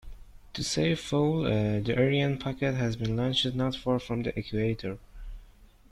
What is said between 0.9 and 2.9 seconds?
fuel, the Ariane rocket